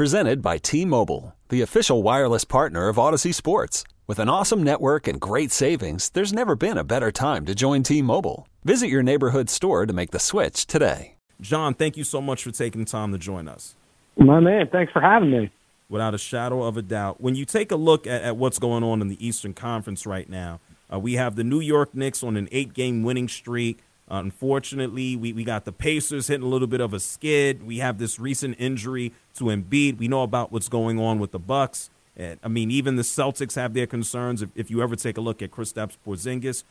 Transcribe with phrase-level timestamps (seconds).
[0.00, 3.84] Presented by T Mobile, the official wireless partner of Audacy Sports.
[4.06, 7.82] With an awesome network and great savings, there's never been a better time to join
[7.82, 8.48] T Mobile.
[8.64, 11.16] Visit your neighborhood store to make the switch today.
[11.42, 13.74] John, thank you so much for taking the time to join us.
[14.16, 15.50] My man, thanks for having me.
[15.90, 17.20] Without a shadow of a doubt.
[17.20, 20.30] When you take a look at, at what's going on in the Eastern Conference right
[20.30, 20.60] now,
[20.90, 23.80] uh, we have the New York Knicks on an eight game winning streak.
[24.10, 27.64] Unfortunately, we, we got the Pacers hitting a little bit of a skid.
[27.64, 29.98] We have this recent injury to Embiid.
[29.98, 31.90] We know about what's going on with the Bucks.
[32.16, 34.42] And, I mean, even the Celtics have their concerns.
[34.42, 36.64] If, if you ever take a look at Kristaps Porzingis,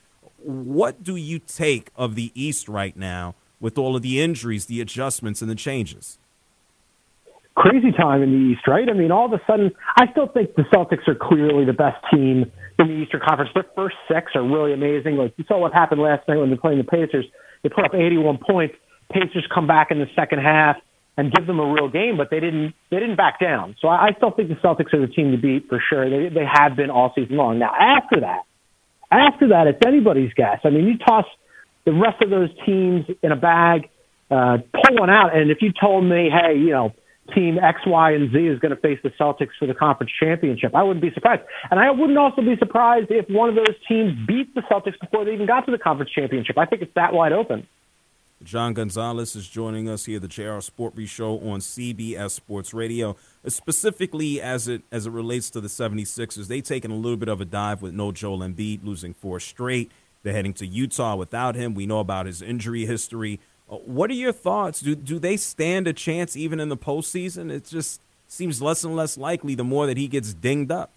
[0.43, 4.81] what do you take of the East right now with all of the injuries, the
[4.81, 6.17] adjustments, and the changes?
[7.55, 8.89] Crazy time in the East, right?
[8.89, 11.97] I mean, all of a sudden, I still think the Celtics are clearly the best
[12.13, 13.51] team in the Eastern Conference.
[13.53, 15.17] Their first six are really amazing.
[15.17, 17.25] Like you saw what happened last night when they're playing the Pacers.
[17.63, 18.75] They put up 81 points.
[19.11, 20.77] Pacers come back in the second half
[21.17, 22.73] and give them a real game, but they didn't.
[22.91, 23.75] They didn't back down.
[23.81, 26.09] So I, I still think the Celtics are the team to beat for sure.
[26.09, 27.59] They they have been all season long.
[27.59, 28.43] Now after that,
[29.11, 30.59] after that, it's anybody's guess.
[30.63, 31.25] I mean, you toss
[31.85, 33.89] the rest of those teams in a bag,
[34.31, 36.93] uh, pull one out, and if you told me, hey, you know
[37.33, 40.75] team X, Y, and Z is going to face the Celtics for the conference championship.
[40.75, 41.43] I wouldn't be surprised.
[41.71, 45.25] And I wouldn't also be surprised if one of those teams beat the Celtics before
[45.25, 46.57] they even got to the conference championship.
[46.57, 47.67] I think it's that wide open.
[48.41, 53.17] John Gonzalez is joining us here, the JR Sport Brief Show on CBS Sports Radio.
[53.45, 57.27] Uh, specifically, as it as it relates to the 76ers, they've taken a little bit
[57.27, 59.91] of a dive with no Joel Embiid, losing four straight.
[60.23, 61.73] They're heading to Utah without him.
[61.73, 63.41] We know about his injury history.
[63.69, 64.81] What are your thoughts?
[64.81, 67.51] Do do they stand a chance even in the postseason?
[67.51, 70.91] It just seems less and less likely the more that he gets dinged up.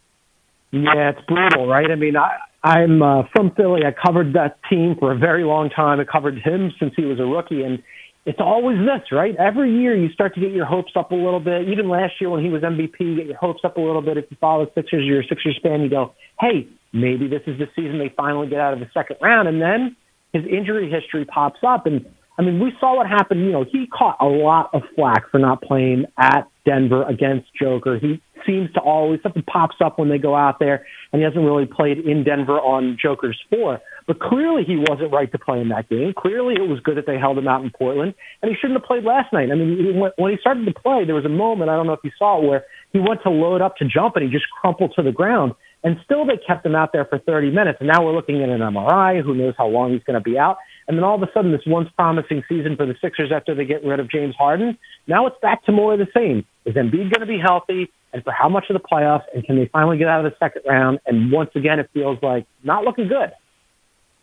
[0.70, 1.90] Yeah, it's brutal, right?
[1.90, 3.82] I mean, I, I'm uh, from Philly.
[3.84, 6.00] I covered that team for a very long time.
[6.00, 7.82] I covered him since he was a rookie, and
[8.24, 9.36] it's always this, right?
[9.36, 11.68] Every year you start to get your hopes up a little bit.
[11.68, 14.16] Even last year when he was MVP, you get your hopes up a little bit.
[14.16, 15.82] If you follow the Sixers, you're a Sixers fan.
[15.82, 19.16] You go, hey, maybe this is the season they finally get out of the second
[19.20, 19.96] round, and then
[20.32, 22.06] his injury history pops up, and
[22.38, 23.44] I mean, we saw what happened.
[23.44, 27.98] You know, he caught a lot of flack for not playing at Denver against Joker.
[27.98, 31.44] He seems to always something pops up when they go out there, and he hasn't
[31.44, 33.80] really played in Denver on Joker's four.
[34.06, 36.12] But clearly, he wasn't right to play in that game.
[36.16, 38.86] Clearly, it was good that they held him out in Portland, and he shouldn't have
[38.86, 39.50] played last night.
[39.50, 42.00] I mean, when he started to play, there was a moment I don't know if
[42.02, 44.92] you saw it where he went to load up to jump and he just crumpled
[44.96, 45.52] to the ground.
[45.84, 47.78] And still, they kept him out there for 30 minutes.
[47.80, 49.22] And now we're looking at an MRI.
[49.22, 50.58] Who knows how long he's going to be out?
[50.88, 53.64] And then all of a sudden, this once promising season for the Sixers after they
[53.64, 54.76] get rid of James Harden,
[55.06, 56.44] now it's back to more of the same.
[56.64, 57.90] Is Embiid going to be healthy?
[58.12, 59.22] And for how much of the playoffs?
[59.34, 60.98] And can they finally get out of the second round?
[61.06, 63.30] And once again, it feels like not looking good.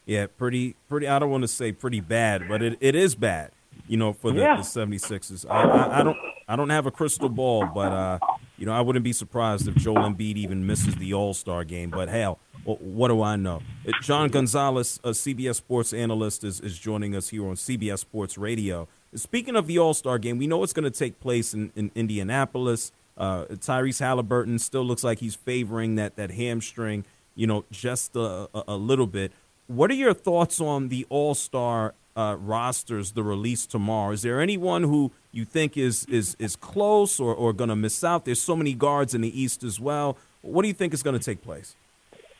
[0.05, 1.07] Yeah, pretty, pretty.
[1.07, 3.51] I don't want to say pretty bad, but it, it is bad.
[3.87, 4.57] You know, for the, Yeah.
[4.57, 5.45] the 76ers.
[5.49, 6.17] I, I, I don't,
[6.47, 8.19] I don't have a crystal ball, but uh,
[8.59, 11.89] you know, I wouldn't be surprised if Joel Embiid even misses the All Star game.
[11.89, 13.61] But hell, what do I know?
[13.87, 18.37] Uh, John Gonzalez, a CBS Sports analyst, is, is joining us here on CBS Sports
[18.37, 18.87] Radio.
[19.15, 21.89] Speaking of the All Star game, we know it's going to take place in, in
[21.95, 22.91] Indianapolis.
[23.17, 27.05] Uh, Tyrese Halliburton still looks like he's favoring that, that hamstring,
[27.35, 29.31] you know, just a, a, a little bit.
[29.67, 34.11] What are your thoughts on the All Star uh, rosters, the release tomorrow?
[34.11, 38.03] Is there anyone who you think is is is close or, or going to miss
[38.03, 38.25] out?
[38.25, 40.17] There's so many guards in the East as well.
[40.41, 41.75] What do you think is going to take place?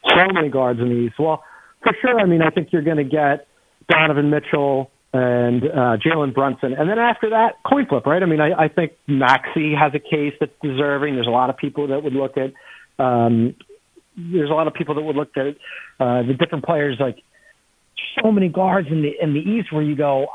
[0.08, 1.16] so many guards in the East.
[1.20, 1.44] Well,
[1.84, 2.20] for sure.
[2.20, 3.48] I mean, I think you're going to get
[3.90, 8.22] Donovan Mitchell and uh, Jalen Brunson, and then after that, coin flip, right?
[8.22, 11.16] I mean, I, I think Maxey has a case that's deserving.
[11.16, 12.54] There's a lot of people that would look at.
[13.04, 13.56] Um,
[14.16, 15.48] there's a lot of people that would look at
[16.00, 17.18] uh, the different players like
[18.22, 20.28] so many guards in the in the East where you go.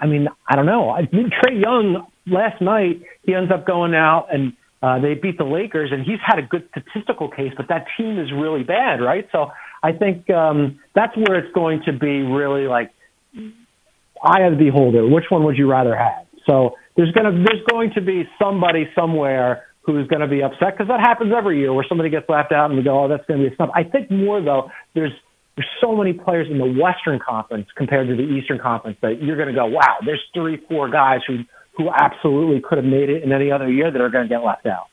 [0.00, 0.90] I- mean, I don't know.
[0.90, 4.52] I mean, Trae Young last night he ends up going out and
[4.82, 8.18] uh, they beat the Lakers, and he's had a good statistical case, but that team
[8.18, 9.26] is really bad, right?
[9.32, 9.50] So
[9.82, 12.90] I think um, that's where it's going to be really like
[14.22, 15.08] eye of the beholder.
[15.08, 16.26] Which one would you rather have?
[16.46, 20.88] So there's gonna there's going to be somebody somewhere who's going to be upset because
[20.88, 23.40] that happens every year where somebody gets left out and we go, oh, that's going
[23.40, 23.70] to be a snub.
[23.74, 25.12] I think more though, there's
[25.56, 29.36] there's so many players in the Western Conference compared to the Eastern Conference that you're
[29.36, 31.44] going to go, wow, there's three, four guys who
[31.76, 34.44] who absolutely could have made it in any other year that are going to get
[34.44, 34.86] left out.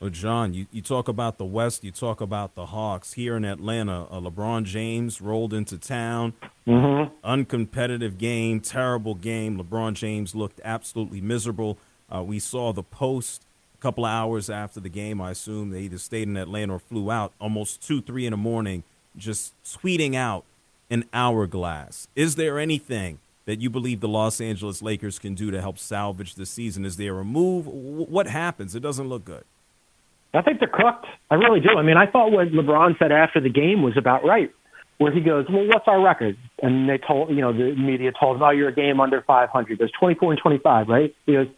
[0.00, 3.12] Well, John, you, you talk about the West, you talk about the Hawks.
[3.12, 6.32] Here in Atlanta, uh, LeBron James rolled into town.
[6.66, 7.14] Mm-hmm.
[7.24, 9.62] Uncompetitive game, terrible game.
[9.62, 11.78] LeBron James looked absolutely miserable.
[12.12, 13.44] Uh, we saw the post
[13.74, 15.20] a couple of hours after the game.
[15.20, 18.36] I assume they either stayed in Atlanta or flew out almost 2, 3 in the
[18.36, 18.82] morning,
[19.16, 20.44] just tweeting out
[20.90, 22.08] an hourglass.
[22.14, 26.34] Is there anything that you believe the Los Angeles Lakers can do to help salvage
[26.34, 26.84] the season?
[26.84, 27.66] Is there a move?
[27.66, 28.74] What happens?
[28.74, 29.44] It doesn't look good.
[30.34, 31.06] I think they're cooked.
[31.30, 31.70] I really do.
[31.76, 34.50] I mean, I thought what LeBron said after the game was about right,
[34.98, 38.36] where he goes, "Well, what's our record?" And they told, you know, the media told
[38.36, 41.14] him, "Oh, you're a game under 500." There's 24 and 25, right?
[41.26, 41.48] He goes,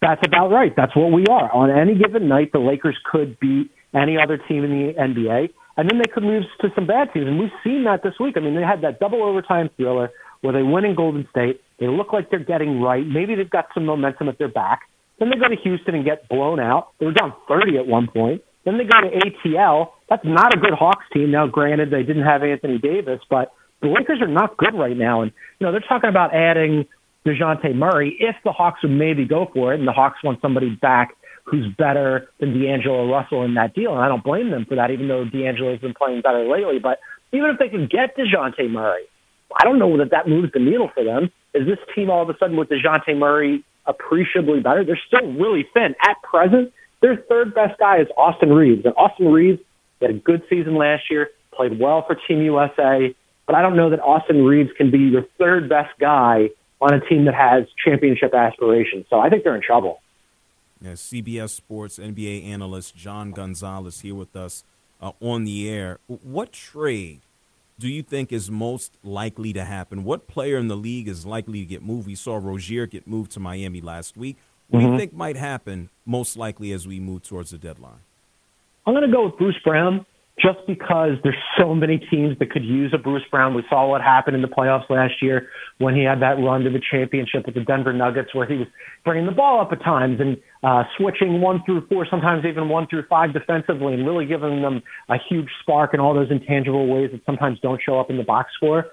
[0.00, 0.74] "That's about right.
[0.74, 1.52] That's what we are.
[1.52, 5.88] On any given night, the Lakers could beat any other team in the NBA, and
[5.88, 7.26] then they could lose to some bad teams.
[7.26, 8.34] And we've seen that this week.
[8.36, 10.10] I mean, they had that double overtime thriller
[10.40, 11.62] where they win in Golden State.
[11.78, 13.06] They look like they're getting right.
[13.06, 14.82] Maybe they've got some momentum at their back."
[15.18, 16.90] Then they go to Houston and get blown out.
[16.98, 18.42] They were down 30 at one point.
[18.64, 19.92] Then they go to ATL.
[20.08, 21.30] That's not a good Hawks team.
[21.30, 25.22] Now, granted, they didn't have Anthony Davis, but the Lakers are not good right now.
[25.22, 26.86] And, you know, they're talking about adding
[27.26, 30.70] Dejounte Murray if the Hawks would maybe go for it and the Hawks want somebody
[30.70, 31.16] back
[31.50, 33.92] who's better than D'Angelo Russell in that deal.
[33.92, 36.78] And I don't blame them for that, even though D'Angelo's been playing better lately.
[36.78, 37.00] But
[37.32, 39.04] even if they can get Dejounte Murray,
[39.58, 41.30] I don't know that that moves the needle for them.
[41.54, 44.84] Is this team all of a sudden with Dejounte Murray appreciably better.
[44.84, 45.94] They're still really thin.
[46.06, 48.84] At present, their third best guy is Austin Reaves.
[48.84, 49.60] And Austin Reaves
[50.00, 53.14] had a good season last year, played well for Team USA,
[53.46, 56.50] but I don't know that Austin Reaves can be your third best guy
[56.80, 59.06] on a team that has championship aspirations.
[59.10, 60.00] So I think they're in trouble.
[60.80, 64.62] Yeah, CBS Sports NBA analyst John Gonzalez here with us
[65.00, 65.98] uh, on the air.
[66.06, 67.20] What trade
[67.78, 70.04] do you think is most likely to happen?
[70.04, 72.06] What player in the league is likely to get moved?
[72.06, 74.36] We saw Rozier get moved to Miami last week.
[74.68, 74.86] What mm-hmm.
[74.86, 78.00] do you think might happen most likely as we move towards the deadline?
[78.86, 80.06] I'm going to go with Bruce Brown
[80.40, 83.54] just because there's so many teams that could use a Bruce Brown.
[83.54, 85.48] We saw what happened in the playoffs last year
[85.78, 88.68] when he had that run to the championship with the Denver Nuggets, where he was
[89.04, 92.86] bringing the ball up at times and uh, switching one through four, sometimes even one
[92.88, 97.10] through five defensively, and really giving them a huge spark in all those intangible ways
[97.12, 98.86] that sometimes don't show up in the box score.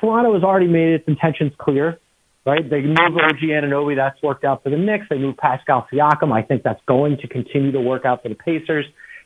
[0.00, 1.98] Toronto has already made its intentions clear.
[2.44, 3.94] Right, they moved OG Anunoby.
[3.94, 5.06] That's worked out for the Knicks.
[5.08, 6.32] They moved Pascal Siakam.
[6.32, 8.84] I think that's going to continue to work out for the Pacers.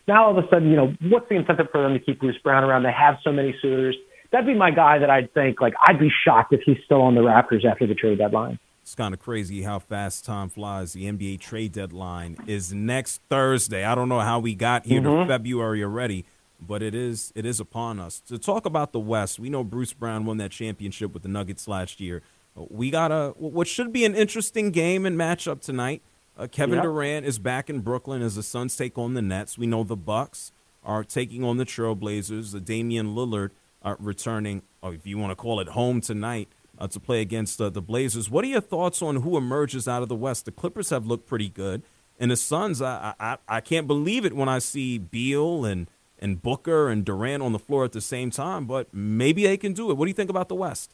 [0.09, 2.37] Now all of a sudden, you know, what's the incentive for them to keep Bruce
[2.43, 2.85] Brown around?
[2.85, 3.97] They have so many suitors.
[4.31, 7.15] That'd be my guy that I'd think like I'd be shocked if he's still on
[7.15, 8.59] the Raptors after the trade deadline.
[8.83, 10.93] It's kind of crazy how fast time flies.
[10.93, 13.85] The NBA trade deadline is next Thursday.
[13.85, 15.23] I don't know how we got here mm-hmm.
[15.23, 16.25] to February already,
[16.61, 18.21] but it is it is upon us.
[18.29, 21.67] To talk about the West, we know Bruce Brown won that championship with the Nuggets
[21.67, 22.23] last year.
[22.55, 26.01] We got a what should be an interesting game and matchup tonight.
[26.37, 26.83] Uh, Kevin yep.
[26.83, 29.57] Durant is back in Brooklyn as the Suns take on the Nets.
[29.57, 30.53] We know the Bucks
[30.85, 32.53] are taking on the Trailblazers.
[32.53, 33.51] The Damian Lillard
[33.83, 36.49] are returning, or if you want to call it home tonight,
[36.79, 38.29] uh, to play against uh, the Blazers.
[38.29, 40.45] What are your thoughts on who emerges out of the West?
[40.45, 41.83] The Clippers have looked pretty good,
[42.21, 42.83] and the Suns.
[42.83, 45.87] I I, I can't believe it when I see Beal and
[46.19, 48.67] and Booker and Durant on the floor at the same time.
[48.67, 49.97] But maybe they can do it.
[49.97, 50.93] What do you think about the West?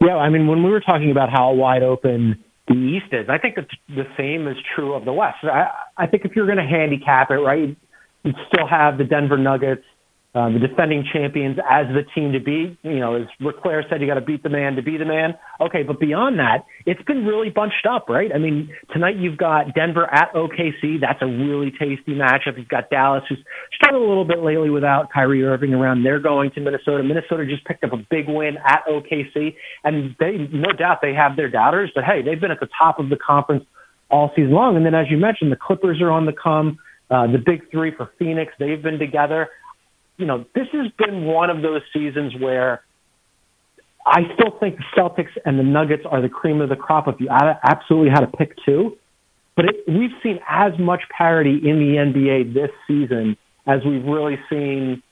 [0.00, 3.28] Yeah, I mean, when we were talking about how wide open the East is.
[3.28, 5.38] I think that the same is true of the West.
[5.42, 7.76] I, I think if you're going to handicap it, right,
[8.22, 9.84] you'd still have the Denver Nuggets,
[10.34, 12.76] uh, the defending champions as the team to beat.
[12.82, 13.56] You know, as Ric
[13.88, 15.34] said, you got to beat the man to be the man.
[15.60, 18.30] Okay, but beyond that, it's been really bunched up, right?
[18.34, 21.00] I mean, tonight you've got Denver at OKC.
[21.00, 22.58] That's a really tasty matchup.
[22.58, 23.38] You've got Dallas, who's
[23.74, 26.04] struggled a little bit lately without Kyrie Irving around.
[26.04, 27.02] They're going to Minnesota.
[27.02, 31.36] Minnesota just picked up a big win at OKC, and they, no doubt, they have
[31.36, 33.64] their doubters, but hey, they've been at the top of the conference
[34.10, 34.76] all season long.
[34.76, 36.78] And then, as you mentioned, the Clippers are on the come.
[37.10, 39.48] Uh, the big three for Phoenix, they've been together
[40.18, 42.82] you know, this has been one of those seasons where
[44.04, 47.20] I still think the Celtics and the Nuggets are the cream of the crop if
[47.20, 48.96] you absolutely had to pick two.
[49.56, 54.38] But it, we've seen as much parity in the NBA this season as we've really
[54.50, 55.02] seen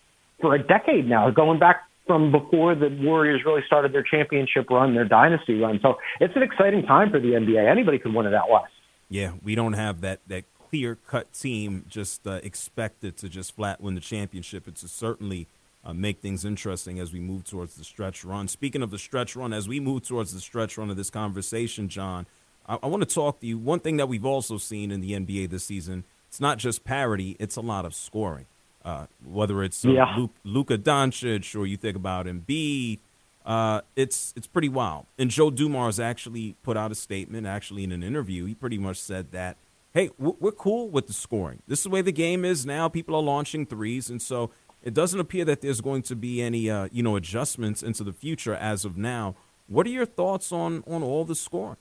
[0.40, 4.94] for a decade now, going back from before the Warriors really started their championship run,
[4.94, 5.80] their dynasty run.
[5.82, 7.68] So it's an exciting time for the NBA.
[7.68, 8.72] Anybody could win it out west.
[9.08, 10.44] Yeah, we don't have that that
[10.76, 14.68] clear cut team just uh, expected to just flat win the championship.
[14.68, 15.46] It's certainly
[15.82, 18.46] uh, make things interesting as we move towards the stretch run.
[18.48, 21.88] Speaking of the stretch run, as we move towards the stretch run of this conversation,
[21.88, 22.26] John,
[22.68, 23.56] I, I want to talk to you.
[23.56, 27.36] One thing that we've also seen in the NBA this season, it's not just parity,
[27.38, 28.46] it's a lot of scoring.
[28.84, 30.26] Uh, whether it's uh, yeah.
[30.44, 32.98] Luka Doncic or you think about Embiid,
[33.44, 35.06] Uh, it's it's pretty wild.
[35.18, 38.44] And Joe Dumars actually put out a statement, actually in an interview.
[38.44, 39.56] He pretty much said that,
[39.96, 41.62] hey, we're cool with the scoring.
[41.66, 42.86] This is the way the game is now.
[42.86, 44.50] People are launching threes, and so
[44.82, 48.12] it doesn't appear that there's going to be any uh, you know adjustments into the
[48.12, 49.34] future as of now.
[49.68, 51.78] What are your thoughts on on all the scoring?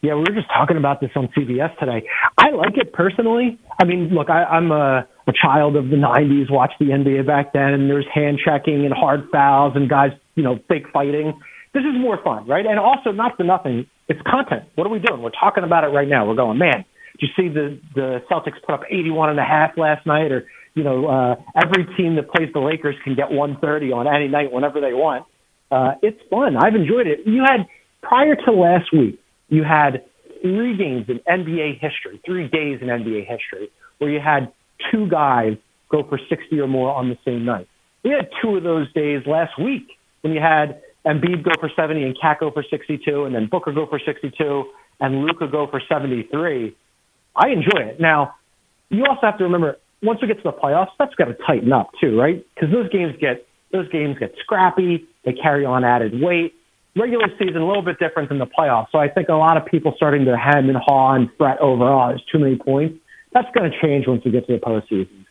[0.00, 2.06] Yeah, we were just talking about this on CBS today.
[2.38, 3.58] I like it personally.
[3.80, 6.50] I mean, look, I, I'm a, a child of the '90s.
[6.50, 10.44] Watched the NBA back then, and there's hand checking and hard fouls and guys, you
[10.44, 11.40] know, fake fighting.
[11.74, 12.64] This is more fun, right?
[12.64, 14.64] And also, not for nothing, it's content.
[14.74, 15.22] What are we doing?
[15.22, 16.26] We're talking about it right now.
[16.26, 16.84] We're going, man.
[17.18, 20.32] Did you see the the Celtics put up 81 and a half last night?
[20.32, 24.28] Or you know, uh, every team that plays the Lakers can get 130 on any
[24.28, 25.24] night whenever they want.
[25.70, 26.56] Uh, it's fun.
[26.56, 27.20] I've enjoyed it.
[27.26, 27.66] You had
[28.02, 30.04] prior to last week you had
[30.42, 34.52] three games in NBA history, three days in NBA history, where you had
[34.92, 35.56] two guys
[35.90, 37.68] go for 60 or more on the same night.
[38.04, 39.88] We had two of those days last week
[40.20, 43.72] when you had Embiid go for 70 and KAT go for 62, and then Booker
[43.72, 44.64] go for 62
[45.00, 46.74] and Luka go for 73.
[47.36, 48.00] I enjoy it.
[48.00, 48.34] Now,
[48.88, 51.72] you also have to remember once we get to the playoffs, that's got to tighten
[51.72, 52.44] up too, right?
[52.54, 55.06] Because those games get those games get scrappy.
[55.24, 56.54] They carry on added weight
[56.96, 58.86] regular season a little bit different than the playoffs.
[58.90, 61.84] So I think a lot of people starting to hem and haw and fret over,
[61.84, 62.98] oh, there's too many points.
[63.32, 65.26] That's going to change once we get to the postseason.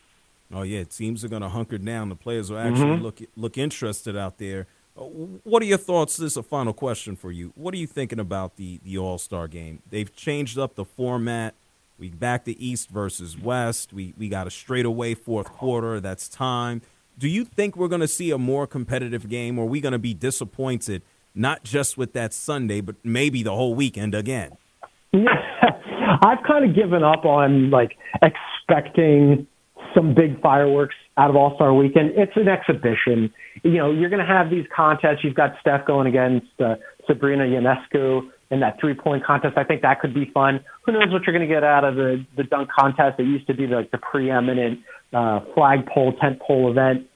[0.54, 2.08] Oh yeah, teams are going to hunker down.
[2.08, 3.02] The players will actually mm-hmm.
[3.02, 4.68] look look interested out there.
[4.96, 5.02] Uh,
[5.44, 6.16] what are your thoughts?
[6.16, 7.52] This is a final question for you.
[7.54, 9.82] What are you thinking about the the All Star game?
[9.90, 11.54] They've changed up the format.
[11.98, 13.92] We back to East versus West.
[13.92, 16.00] We we got a straightaway fourth quarter.
[16.00, 16.82] That's time.
[17.18, 19.92] Do you think we're going to see a more competitive game, or are we going
[19.92, 21.02] to be disappointed
[21.36, 24.56] not just with that Sunday, but maybe the whole weekend again.
[25.12, 29.46] I've kind of given up on like expecting
[29.94, 32.12] some big fireworks out of All Star Weekend.
[32.16, 33.32] It's an exhibition.
[33.62, 35.24] You know, you're going to have these contests.
[35.24, 39.56] You've got Steph going against uh, Sabrina Ionescu in that three point contest.
[39.56, 40.64] I think that could be fun.
[40.84, 43.18] Who knows what you're going to get out of the the dunk contest?
[43.18, 44.80] It used to be like the preeminent
[45.12, 47.08] uh, flagpole tent pole event.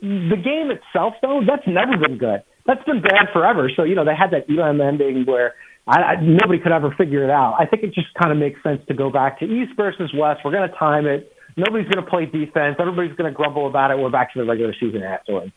[0.00, 3.70] The game itself, though, that's never been good that's been bad forever.
[3.74, 5.54] So you know they had that Elam ending where
[5.88, 7.56] I, I, nobody could ever figure it out.
[7.58, 10.40] I think it just kind of makes sense to go back to East versus West.
[10.44, 11.32] We're going to time it.
[11.58, 12.76] Nobody's going to play defense.
[12.78, 13.98] Everybody's going to grumble about it.
[13.98, 15.52] We're back to the regular season afterwards.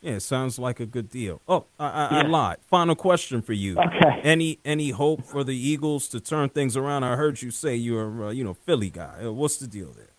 [0.00, 1.40] Yeah, sounds like a good deal.
[1.48, 2.18] Oh, I, I, yeah.
[2.18, 2.56] I lied.
[2.66, 3.78] Final question for you.
[3.78, 4.20] Okay.
[4.22, 7.04] Any any hope for the Eagles to turn things around?
[7.04, 9.24] I heard you say you're uh, you know Philly guy.
[9.24, 10.10] Uh, what's the deal there?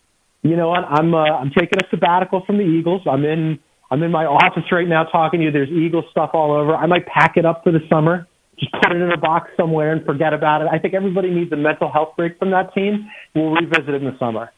[0.42, 0.84] You know what?
[0.84, 3.02] I'm uh, I'm taking a sabbatical from the Eagles.
[3.06, 3.58] I'm in
[3.90, 5.52] I'm in my office right now talking to you.
[5.52, 6.74] There's Eagle stuff all over.
[6.76, 8.26] I might pack it up for the summer,
[8.58, 10.68] just put it in a box somewhere and forget about it.
[10.70, 13.08] I think everybody needs a mental health break from that team.
[13.34, 14.50] We'll revisit it in the summer.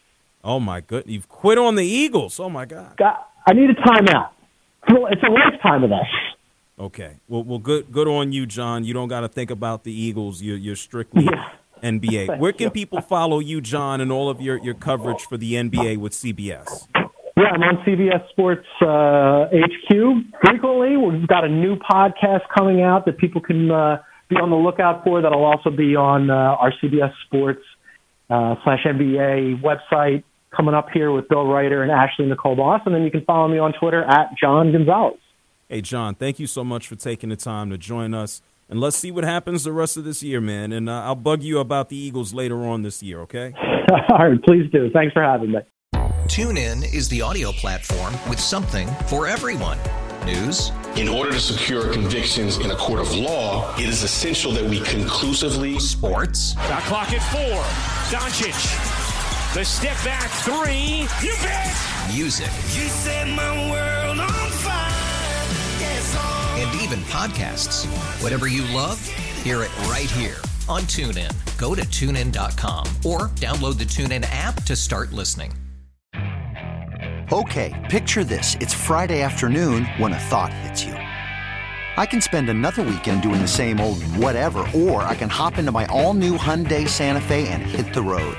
[0.44, 2.40] Oh my goodness, you've quit on the Eagles.
[2.40, 2.96] Oh my God.
[2.96, 4.30] God I need a timeout.
[4.88, 6.08] It's a lifetime of this.
[6.78, 7.16] Okay.
[7.28, 8.84] Well, well, good, good on you, John.
[8.84, 10.42] You don't got to think about the Eagles.
[10.42, 11.50] You're, you're strictly yeah.
[11.82, 12.38] NBA.
[12.38, 15.98] Where can people follow you, John, and all of your, your coverage for the NBA
[15.98, 16.88] with CBS?
[17.36, 20.96] Yeah, I'm on CBS Sports uh, HQ frequently.
[20.96, 25.04] We've got a new podcast coming out that people can uh, be on the lookout
[25.04, 25.22] for.
[25.22, 27.62] That'll also be on uh, our CBS Sports
[28.28, 32.82] uh, slash NBA website coming up here with Bill Reiter and Ashley Nicole Moss.
[32.86, 35.18] And then you can follow me on Twitter at John Gonzalez.
[35.68, 38.42] Hey, John, thank you so much for taking the time to join us.
[38.68, 40.72] And let's see what happens the rest of this year, man.
[40.72, 43.54] And uh, I'll bug you about the Eagles later on this year, okay?
[44.10, 44.90] All right, please do.
[44.90, 45.58] Thanks for having me.
[46.26, 49.78] TuneIn is the audio platform with something for everyone.
[50.24, 50.70] News.
[50.96, 54.80] In order to secure convictions in a court of law, it is essential that we
[54.80, 55.78] conclusively.
[55.80, 56.54] Sports.
[56.54, 57.62] The clock at four.
[58.16, 59.01] Doncic.
[59.54, 61.06] The step back three.
[61.22, 61.76] You bet.
[62.10, 62.46] Music.
[62.46, 64.88] You set my world on fire.
[65.78, 66.16] Yes,
[66.56, 67.84] and even podcasts.
[68.22, 68.98] Whatever you love,
[69.44, 70.38] hear it right here
[70.70, 71.30] on TuneIn.
[71.58, 75.52] Go to tunein.com or download the TuneIn app to start listening.
[77.30, 78.56] Okay, picture this.
[78.58, 80.94] It's Friday afternoon when a thought hits you.
[80.94, 85.72] I can spend another weekend doing the same old whatever, or I can hop into
[85.72, 88.38] my all new Hyundai Santa Fe and hit the road.